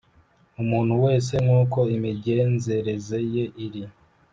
umuntu 0.61 0.93
wese 1.05 1.33
nk’uko 1.43 1.79
imigenzereze 1.95 3.19
ye 3.33 3.43
iri 3.65 3.83